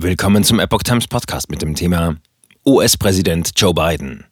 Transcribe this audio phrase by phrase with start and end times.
[0.00, 2.14] Willkommen zum Epoch Times Podcast mit dem Thema
[2.64, 4.26] US-Präsident Joe Biden.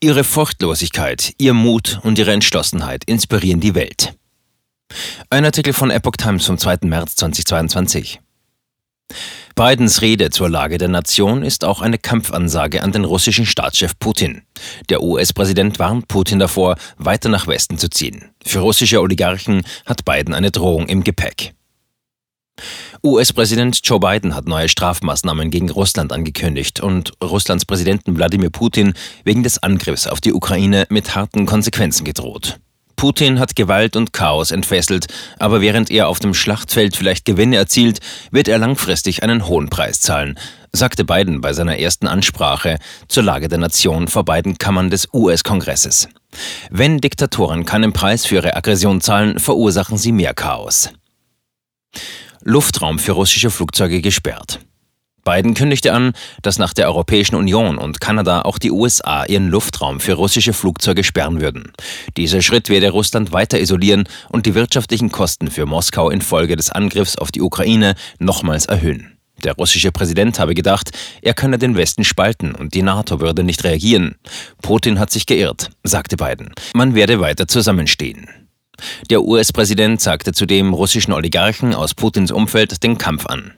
[0.00, 4.14] Ihre Furchtlosigkeit, ihr Mut und ihre Entschlossenheit inspirieren die Welt.
[5.30, 6.78] Ein Artikel von Epoch Times vom 2.
[6.82, 8.18] März 2022.
[9.54, 14.42] Bidens Rede zur Lage der Nation ist auch eine Kampfansage an den russischen Staatschef Putin.
[14.88, 18.32] Der US-Präsident warnt Putin davor, weiter nach Westen zu ziehen.
[18.44, 21.54] Für russische Oligarchen hat Biden eine Drohung im Gepäck.
[23.04, 28.94] US-Präsident Joe Biden hat neue Strafmaßnahmen gegen Russland angekündigt und Russlands Präsidenten Wladimir Putin
[29.24, 32.58] wegen des Angriffs auf die Ukraine mit harten Konsequenzen gedroht.
[32.96, 35.06] Putin hat Gewalt und Chaos entfesselt,
[35.38, 38.00] aber während er auf dem Schlachtfeld vielleicht Gewinne erzielt,
[38.32, 40.36] wird er langfristig einen hohen Preis zahlen,
[40.72, 46.08] sagte Biden bei seiner ersten Ansprache zur Lage der Nation vor beiden Kammern des US-Kongresses.
[46.70, 50.90] Wenn Diktatoren keinen Preis für ihre Aggression zahlen, verursachen sie mehr Chaos.
[52.42, 54.60] Luftraum für russische Flugzeuge gesperrt.
[55.24, 60.00] Biden kündigte an, dass nach der Europäischen Union und Kanada auch die USA ihren Luftraum
[60.00, 61.72] für russische Flugzeuge sperren würden.
[62.16, 67.16] Dieser Schritt werde Russland weiter isolieren und die wirtschaftlichen Kosten für Moskau infolge des Angriffs
[67.16, 69.18] auf die Ukraine nochmals erhöhen.
[69.44, 70.90] Der russische Präsident habe gedacht,
[71.22, 74.16] er könne den Westen spalten und die NATO würde nicht reagieren.
[74.62, 76.52] Putin hat sich geirrt, sagte Biden.
[76.74, 78.28] Man werde weiter zusammenstehen.
[79.10, 83.52] Der US-Präsident sagte zudem russischen Oligarchen aus Putins Umfeld den Kampf an.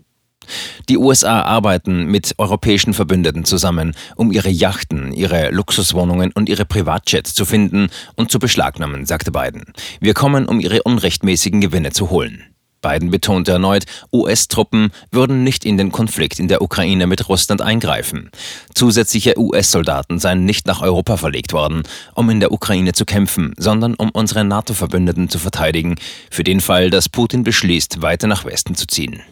[0.89, 7.35] Die USA arbeiten mit europäischen Verbündeten zusammen, um ihre Yachten, ihre Luxuswohnungen und ihre Privatjets
[7.35, 9.65] zu finden und zu beschlagnahmen, sagte Biden.
[10.01, 12.50] Wir kommen, um ihre unrechtmäßigen Gewinne zu holen.
[12.81, 18.31] Biden betonte erneut, US-Truppen würden nicht in den Konflikt in der Ukraine mit Russland eingreifen.
[18.75, 21.83] Zusätzliche US-Soldaten seien nicht nach Europa verlegt worden,
[22.14, 25.97] um in der Ukraine zu kämpfen, sondern um unsere NATO-Verbündeten zu verteidigen,
[26.31, 29.23] für den Fall, dass Putin beschließt, weiter nach Westen zu ziehen.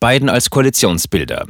[0.00, 1.46] Biden als Koalitionsbilder.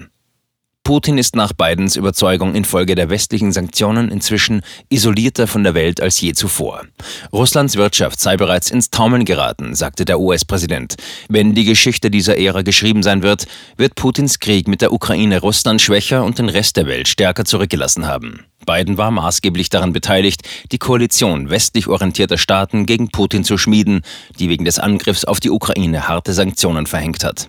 [0.85, 6.21] Putin ist nach Bidens Überzeugung infolge der westlichen Sanktionen inzwischen isolierter von der Welt als
[6.21, 6.83] je zuvor.
[7.33, 10.97] Russlands Wirtschaft sei bereits ins Taumeln geraten, sagte der US-Präsident.
[11.29, 15.81] Wenn die Geschichte dieser Ära geschrieben sein wird, wird Putins Krieg mit der Ukraine Russland
[15.81, 18.47] schwächer und den Rest der Welt stärker zurückgelassen haben.
[18.67, 20.43] Biden war maßgeblich daran beteiligt,
[20.73, 24.03] die Koalition westlich orientierter Staaten gegen Putin zu schmieden,
[24.39, 27.49] die wegen des Angriffs auf die Ukraine harte Sanktionen verhängt hat.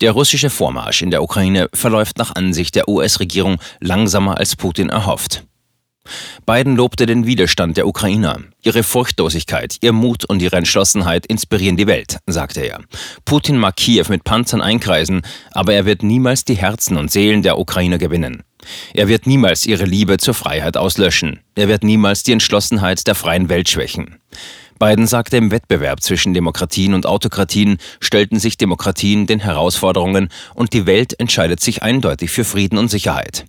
[0.00, 5.44] Der russische Vormarsch in der Ukraine verläuft nach Ansicht der US-Regierung langsamer als Putin erhofft.
[6.46, 8.40] Biden lobte den Widerstand der Ukrainer.
[8.62, 12.80] Ihre Furchtlosigkeit, ihr Mut und ihre Entschlossenheit inspirieren die Welt, sagte er.
[13.24, 17.58] Putin mag Kiew mit Panzern einkreisen, aber er wird niemals die Herzen und Seelen der
[17.58, 18.42] Ukrainer gewinnen.
[18.94, 21.40] Er wird niemals ihre Liebe zur Freiheit auslöschen.
[21.54, 24.18] Er wird niemals die Entschlossenheit der freien Welt schwächen.
[24.78, 30.86] Biden sagte, im Wettbewerb zwischen Demokratien und Autokratien stellten sich Demokratien den Herausforderungen und die
[30.86, 33.44] Welt entscheidet sich eindeutig für Frieden und Sicherheit.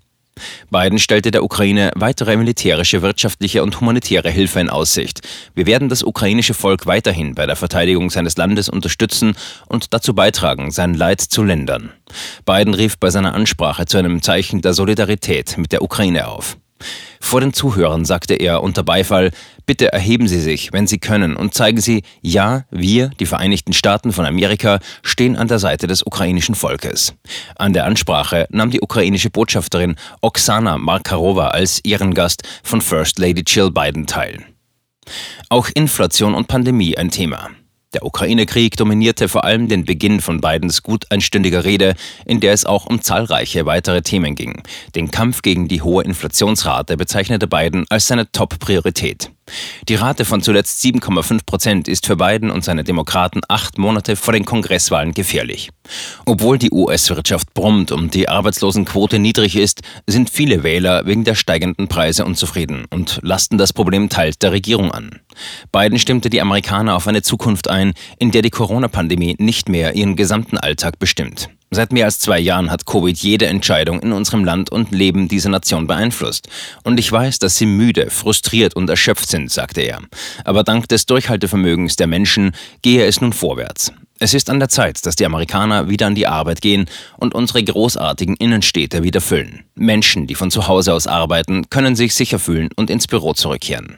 [0.72, 5.22] Biden stellte der Ukraine weitere militärische, wirtschaftliche und humanitäre Hilfe in Aussicht.
[5.54, 9.36] Wir werden das ukrainische Volk weiterhin bei der Verteidigung seines Landes unterstützen
[9.68, 11.92] und dazu beitragen, sein Leid zu lindern.
[12.46, 16.58] Biden rief bei seiner Ansprache zu einem Zeichen der Solidarität mit der Ukraine auf.
[17.20, 19.32] Vor den Zuhörern sagte er unter Beifall,
[19.66, 24.12] bitte erheben Sie sich, wenn Sie können, und zeigen Sie, ja, wir, die Vereinigten Staaten
[24.12, 27.14] von Amerika, stehen an der Seite des ukrainischen Volkes.
[27.56, 33.72] An der Ansprache nahm die ukrainische Botschafterin Oksana Markarova als Ehrengast von First Lady Jill
[33.72, 34.44] Biden teil.
[35.50, 37.50] Auch Inflation und Pandemie ein Thema.
[37.94, 41.94] Der Ukraine-Krieg dominierte vor allem den Beginn von Bidens gut einstündiger Rede,
[42.26, 44.64] in der es auch um zahlreiche weitere Themen ging.
[44.96, 49.30] Den Kampf gegen die hohe Inflationsrate bezeichnete Biden als seine Top-Priorität.
[49.90, 54.34] Die Rate von zuletzt 7,5 Prozent ist für Biden und seine Demokraten acht Monate vor
[54.34, 55.70] den Kongresswahlen gefährlich.
[56.26, 61.90] Obwohl die US-Wirtschaft brummt und die Arbeitslosenquote niedrig ist, sind viele Wähler wegen der steigenden
[61.90, 65.20] Preise unzufrieden und lasten das Problem teils der Regierung an.
[65.72, 70.16] Biden stimmte die Amerikaner auf eine Zukunft ein, in der die Corona-Pandemie nicht mehr ihren
[70.16, 71.50] gesamten Alltag bestimmt.
[71.74, 75.50] Seit mehr als zwei Jahren hat Covid jede Entscheidung in unserem Land und Leben dieser
[75.50, 76.48] Nation beeinflusst.
[76.84, 80.00] Und ich weiß, dass Sie müde, frustriert und erschöpft sind, sagte er.
[80.46, 82.52] Aber dank des Durchhaltevermögens der Menschen
[82.84, 83.92] gehe es nun vorwärts.
[84.20, 86.86] Es ist an der Zeit, dass die Amerikaner wieder an die Arbeit gehen
[87.18, 89.66] und unsere großartigen Innenstädte wieder füllen.
[89.74, 93.98] Menschen, die von zu Hause aus arbeiten, können sich sicher fühlen und ins Büro zurückkehren.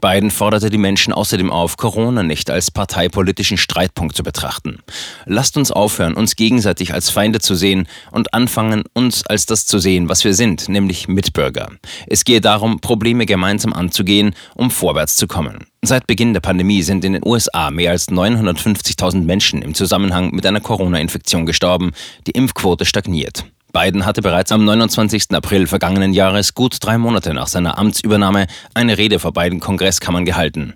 [0.00, 4.78] Biden forderte die Menschen außerdem auf, Corona nicht als parteipolitischen Streitpunkt zu betrachten.
[5.26, 9.78] Lasst uns aufhören, uns gegenseitig als Feinde zu sehen und anfangen, uns als das zu
[9.78, 11.70] sehen, was wir sind, nämlich Mitbürger.
[12.06, 15.66] Es gehe darum, Probleme gemeinsam anzugehen, um vorwärts zu kommen.
[15.82, 20.46] Seit Beginn der Pandemie sind in den USA mehr als 950.000 Menschen im Zusammenhang mit
[20.46, 21.92] einer Corona-Infektion gestorben.
[22.26, 23.44] Die Impfquote stagniert.
[23.72, 25.30] Biden hatte bereits am 29.
[25.30, 30.74] April vergangenen Jahres, gut drei Monate nach seiner Amtsübernahme, eine Rede vor beiden Kongresskammern gehalten.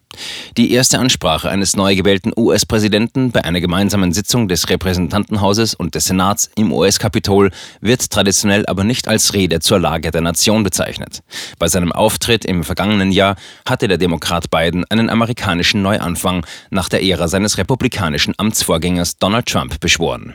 [0.57, 6.07] Die erste Ansprache eines neu gewählten US-Präsidenten bei einer gemeinsamen Sitzung des Repräsentantenhauses und des
[6.07, 7.51] Senats im US-Kapitol
[7.83, 11.23] wird traditionell aber nicht als Rede zur Lage der Nation bezeichnet.
[11.59, 13.37] Bei seinem Auftritt im vergangenen Jahr
[13.69, 19.81] hatte der Demokrat Biden einen amerikanischen Neuanfang nach der Ära seines republikanischen Amtsvorgängers Donald Trump
[19.81, 20.35] beschworen.